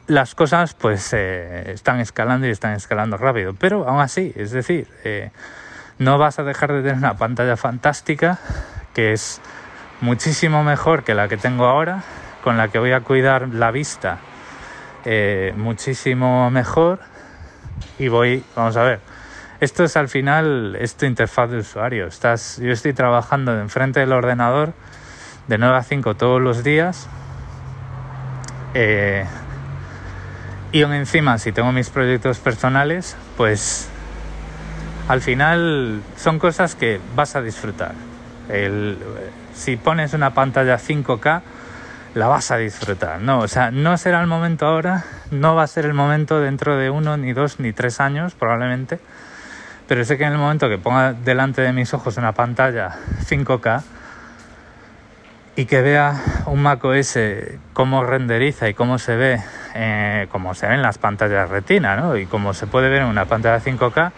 [0.06, 4.88] las cosas pues eh, están escalando y están escalando rápido, pero aún así, es decir,
[5.04, 5.30] eh,
[5.98, 8.38] no vas a dejar de tener una pantalla fantástica
[8.94, 9.42] que es
[10.00, 12.02] muchísimo mejor que la que tengo ahora,
[12.42, 14.20] con la que voy a cuidar la vista
[15.04, 17.00] eh, muchísimo mejor
[17.98, 19.00] y voy, vamos a ver,
[19.60, 24.12] esto es al final, es tu interfaz de usuario, estás, yo estoy trabajando enfrente del
[24.12, 24.72] ordenador
[25.48, 27.08] de 9 a 5 todos los días
[30.74, 33.88] y aún encima, si tengo mis proyectos personales, pues
[35.06, 37.92] al final son cosas que vas a disfrutar.
[39.54, 41.42] si pones una pantalla 5K,
[42.14, 43.40] la vas a disfrutar, ¿no?
[43.40, 46.90] O sea, no será el momento ahora, no va a ser el momento dentro de
[46.90, 48.98] uno, ni dos, ni tres años, probablemente.
[49.88, 52.96] Pero sé que en el momento que ponga delante de mis ojos una pantalla
[53.26, 53.82] 5K,
[55.56, 57.18] y que vea un macOS
[57.72, 59.40] cómo renderiza y cómo se ve,
[59.74, 62.16] eh, como se ve en las pantallas retina, ¿no?
[62.16, 64.12] Y como se puede ver en una pantalla 5K,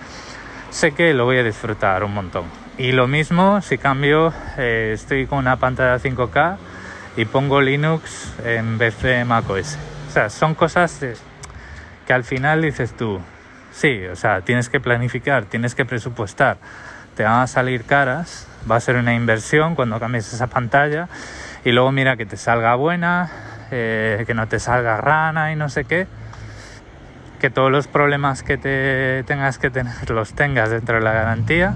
[0.70, 2.44] sé que lo voy a disfrutar un montón.
[2.78, 6.56] Y lo mismo si cambio, eh, estoy con una pantalla 5K
[7.16, 9.78] y pongo Linux en vez de macOS.
[10.08, 11.04] O sea, son cosas
[12.06, 13.20] que al final dices tú,
[13.72, 16.58] sí, o sea, tienes que planificar, tienes que presupuestar,
[17.16, 21.08] te van a salir caras, va a ser una inversión cuando cambies esa pantalla
[21.64, 23.30] y luego mira que te salga buena,
[23.70, 26.06] eh, que no te salga rana y no sé qué,
[27.40, 31.74] que todos los problemas que te tengas que tener los tengas dentro de la garantía,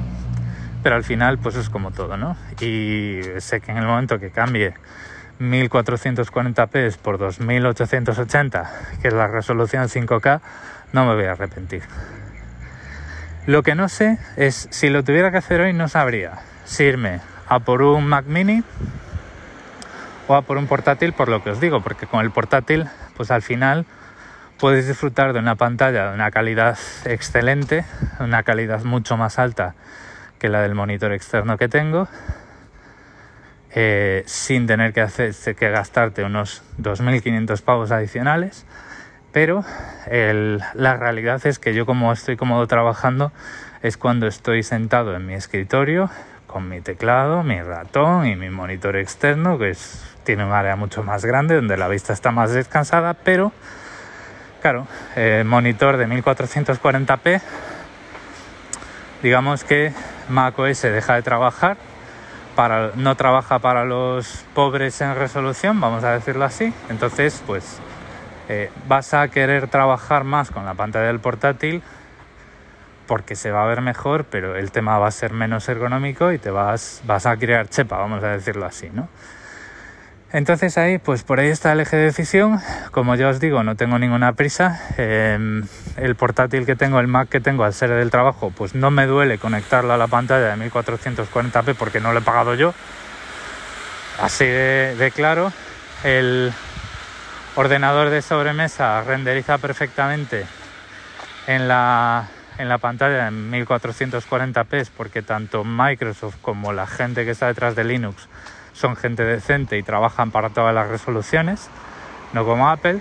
[0.82, 2.36] pero al final pues es como todo, ¿no?
[2.60, 4.74] Y sé que en el momento que cambie
[5.40, 8.70] 1440p por 2880,
[9.02, 10.40] que es la resolución 5K,
[10.92, 11.82] no me voy a arrepentir.
[13.46, 17.20] Lo que no sé es si lo tuviera que hacer hoy no sabría si irme
[17.48, 18.62] a por un Mac mini
[20.28, 23.30] o a por un portátil por lo que os digo, porque con el portátil pues
[23.30, 23.86] al final
[24.58, 27.84] puedes disfrutar de una pantalla de una calidad excelente,
[28.20, 29.74] una calidad mucho más alta
[30.38, 32.08] que la del monitor externo que tengo,
[33.74, 38.66] eh, sin tener que, hacer, que gastarte unos 2.500 pavos adicionales.
[39.32, 39.64] Pero
[40.10, 43.30] la realidad es que yo como estoy cómodo trabajando
[43.80, 46.10] es cuando estoy sentado en mi escritorio
[46.48, 49.76] con mi teclado, mi ratón y mi monitor externo, que
[50.24, 53.52] tiene un área mucho más grande donde la vista está más descansada, pero
[54.60, 57.40] claro, el monitor de 1440p,
[59.22, 59.92] digamos que
[60.28, 61.76] macOS deja de trabajar,
[62.54, 67.78] para, no trabaja para los pobres en resolución, vamos a decirlo así, entonces pues
[68.48, 71.82] eh, vas a querer trabajar más con la pantalla del portátil
[73.06, 76.38] porque se va a ver mejor, pero el tema va a ser menos ergonómico y
[76.38, 79.08] te vas, vas a crear chepa, vamos a decirlo así, ¿no?
[80.32, 82.60] Entonces ahí, pues por ahí está el eje de decisión.
[82.92, 84.80] Como ya os digo, no tengo ninguna prisa.
[84.96, 85.64] Em,
[85.96, 89.06] el portátil que tengo, el Mac que tengo al ser del trabajo, pues no me
[89.06, 92.74] duele conectarlo a la pantalla de 1440p porque no lo he pagado yo.
[94.20, 95.52] Así de claro.
[96.04, 96.52] El
[97.56, 100.46] ordenador de sobremesa renderiza perfectamente
[101.46, 107.46] en la en la pantalla en 1440p porque tanto Microsoft como la gente que está
[107.46, 108.28] detrás de Linux
[108.72, 111.68] son gente decente y trabajan para todas las resoluciones,
[112.32, 113.00] no como Apple.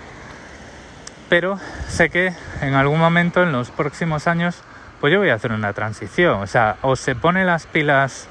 [1.28, 4.62] Pero sé que en algún momento en los próximos años
[5.00, 8.28] pues yo voy a hacer una transición, o sea, o se pone las pilas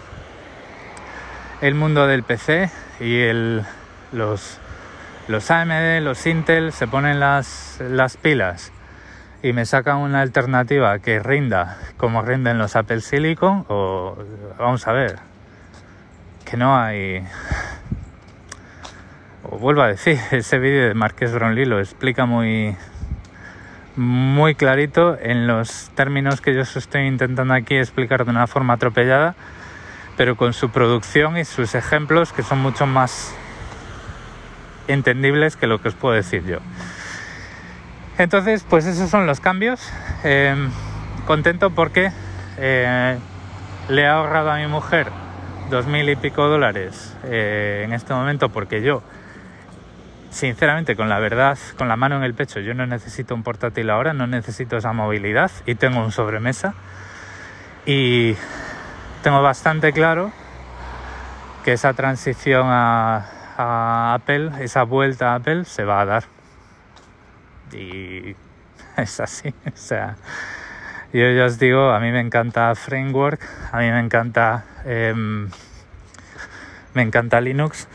[1.61, 3.65] el mundo del PC y el,
[4.11, 4.59] los,
[5.27, 8.71] los AMD, los Intel se ponen las, las pilas
[9.41, 14.17] y me sacan una alternativa que rinda como rinden los Apple Silicon o
[14.57, 15.17] vamos a ver
[16.57, 17.23] no hay
[19.43, 22.75] vuelvo a decir ese vídeo de Marqués Brownlee lo explica muy
[23.95, 29.35] muy clarito en los términos que yo estoy intentando aquí explicar de una forma atropellada
[30.19, 33.33] pero con su producción y sus ejemplos que son mucho más
[34.89, 36.57] entendibles que lo que os puedo decir yo.
[38.17, 39.79] Entonces, pues esos son los cambios.
[40.23, 40.71] Em,
[41.25, 42.11] contento porque
[42.57, 43.17] eh,
[43.87, 45.09] le he ahorrado a mi mujer
[45.69, 49.03] dos mil y pico dólares eh, en este momento porque yo,
[50.31, 53.89] sinceramente, con la verdad, con la mano en el pecho, yo no necesito un portátil
[53.89, 56.73] ahora, no necesito esa movilidad y tengo un sobremesa.
[57.85, 58.35] Y
[59.23, 60.31] tengo bastante claro
[61.63, 63.25] que esa transición a,
[63.57, 66.23] a Apple, esa vuelta a Apple se va a dar.
[67.71, 68.35] Y
[68.97, 70.15] es así, o sea,
[71.11, 73.41] yo ya os digo, a mí me encanta Framework,
[73.71, 75.49] a mí me encanta, em,
[76.93, 77.87] me encanta Linux,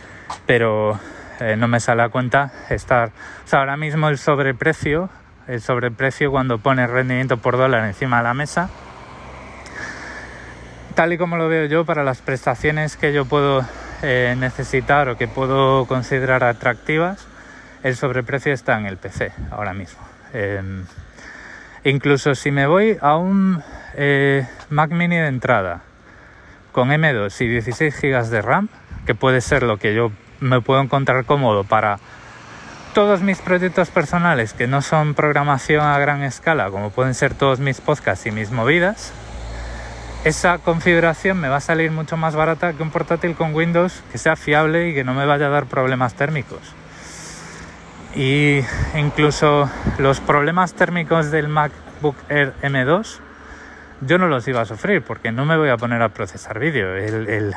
[0.46, 0.98] pero
[1.40, 5.10] eh, no me sale a cuenta estar, o sea, ahora mismo el sobreprecio,
[5.46, 8.68] el sobreprecio cuando pone rendimiento por dólar encima de la mesa,
[10.94, 13.64] tal y como lo veo yo, para las prestaciones que yo puedo
[14.02, 17.26] eh, necesitar o que puedo considerar atractivas,
[17.84, 20.00] el sobreprecio está en el PC ahora mismo.
[20.32, 20.84] Em,
[21.84, 23.62] Incluso si me voy a un
[23.94, 25.82] eh, Mac mini de entrada
[26.72, 28.68] con M2 y 16 GB de RAM,
[29.04, 30.10] que puede ser lo que yo
[30.40, 31.98] me puedo encontrar cómodo para
[32.94, 37.60] todos mis proyectos personales que no son programación a gran escala, como pueden ser todos
[37.60, 39.12] mis podcasts y mis movidas,
[40.24, 44.16] esa configuración me va a salir mucho más barata que un portátil con Windows que
[44.16, 46.60] sea fiable y que no me vaya a dar problemas térmicos
[48.14, 48.60] y
[48.96, 53.20] incluso los problemas térmicos del MacBook Air M2
[54.00, 56.94] yo no los iba a sufrir porque no me voy a poner a procesar vídeo.
[56.94, 57.54] El,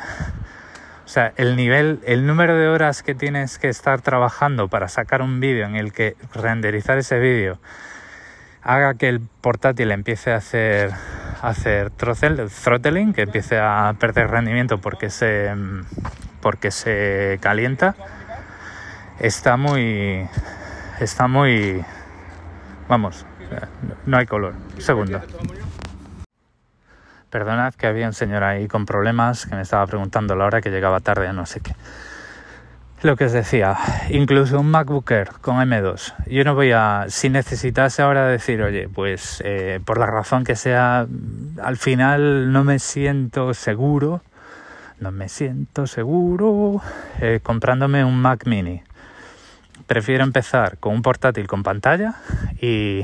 [1.04, 5.22] o sea, el nivel, el número de horas que tienes que estar trabajando para sacar
[5.22, 7.58] un vídeo en el que renderizar ese vídeo
[8.62, 10.90] haga que el portátil empiece a hacer,
[11.40, 15.54] a hacer throttling, que empiece a perder rendimiento porque se,
[16.40, 17.94] porque se calienta
[19.20, 20.28] está muy.
[21.00, 21.84] Está muy.
[22.88, 23.26] Vamos,
[24.06, 24.54] no hay color.
[24.78, 25.20] Segundo.
[27.30, 30.70] Perdonad que había un señor ahí con problemas que me estaba preguntando la hora que
[30.70, 31.74] llegaba tarde no sé qué.
[33.02, 33.76] Lo que os decía,
[34.08, 36.14] incluso un MacBook Air con M2.
[36.26, 40.56] Yo no voy a, si necesitase ahora decir, oye, pues eh, por la razón que
[40.56, 41.06] sea,
[41.62, 44.22] al final no me siento seguro,
[44.98, 46.82] no me siento seguro
[47.20, 48.82] eh, comprándome un Mac mini
[49.88, 52.14] prefiero empezar con un portátil con pantalla
[52.60, 53.02] y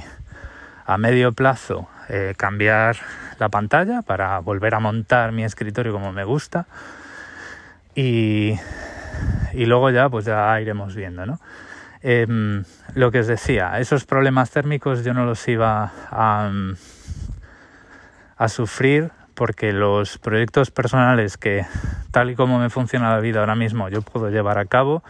[0.87, 2.97] a medio plazo eh, cambiar
[3.41, 6.67] la pantalla para volver a montar mi escritorio como me gusta
[7.95, 8.59] y,
[9.55, 11.41] luego ya pues ya iremos viendo ¿no?
[12.03, 12.65] Em,
[12.95, 16.51] lo que os decía esos problemas térmicos yo no los iba a,
[18.37, 21.65] a sufrir porque los proyectos personales que
[22.11, 25.03] tal y como me funciona la vida ahora mismo yo puedo llevar a cabo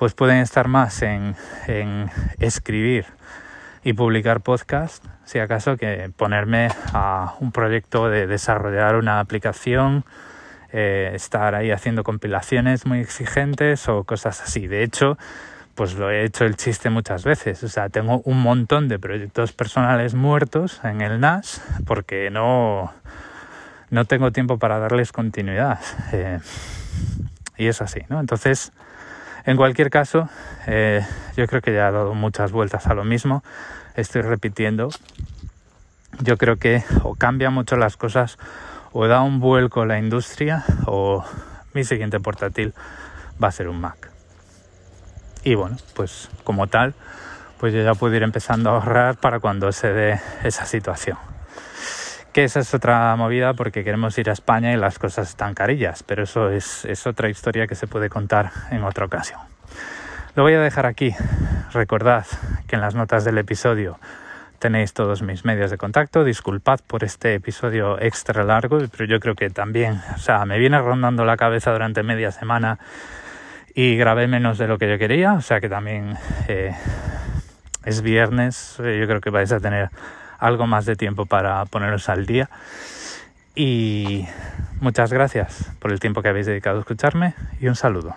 [0.00, 1.36] pues pueden estar más en,
[2.38, 3.04] escribir
[3.84, 10.06] y publicar podcast, si acaso, que ponerme a un proyecto de desarrollar una aplicación,
[10.72, 14.66] eh, estar ahí haciendo compilaciones muy exigentes o cosas así.
[14.68, 15.18] De hecho,
[15.74, 17.62] pues lo he hecho el chiste muchas veces.
[17.62, 22.90] O sea, tengo un montón de proyectos personales muertos en el NAS porque no,
[23.90, 25.78] no tengo tiempo para darles continuidad.
[26.14, 26.38] Eh,
[27.58, 28.18] y es así, ¿no?
[28.18, 28.72] Entonces,
[29.44, 30.28] en cualquier caso,
[30.66, 31.04] eh,
[31.36, 33.42] yo creo que ya he dado muchas vueltas a lo mismo.
[33.94, 34.90] Estoy repitiendo.
[36.20, 38.38] Yo creo que o cambia mucho las cosas
[38.92, 41.24] o da un vuelco la industria o
[41.72, 42.74] mi siguiente portátil
[43.42, 44.10] va a ser un Mac.
[45.44, 46.94] Y bueno, pues como tal,
[47.58, 51.16] pues yo ya puedo ir empezando a ahorrar para cuando se dé esa situación
[52.32, 56.02] que esa es otra movida porque queremos ir a España y las cosas están carillas,
[56.02, 59.40] pero eso es, otra historia que se puede contar en otra ocasión.
[60.36, 61.14] Lo voy a dejar aquí.
[61.72, 62.24] Recordad
[62.68, 63.98] que en las notas del episodio
[64.60, 66.22] tenéis todos mis medios de contacto.
[66.22, 70.78] Disculpad por este episodio extra largo, pero yo creo que también, o sea, me viene
[70.80, 72.78] rondando la cabeza durante media semana
[73.74, 76.16] y grabé menos de lo que yo quería, o sea que también
[76.48, 76.74] eh,
[77.84, 79.90] es viernes, eh, yo creo que vais a tener
[80.40, 82.50] algo más de tiempo para poneros al día.
[83.54, 84.26] Y
[84.80, 88.16] muchas gracias por el tiempo que habéis dedicado a escucharme y un saludo.